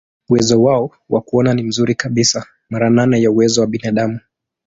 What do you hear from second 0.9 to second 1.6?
wa kuona